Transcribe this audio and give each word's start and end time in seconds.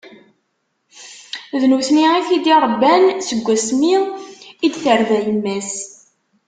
D 1.59 1.63
nutni 1.69 2.05
i 2.17 2.21
t-id-irebban 2.27 3.03
seg 3.27 3.39
wasmi 3.45 3.95
i 4.65 4.67
d-tebra 4.73 5.17
yemma-s. 5.25 5.71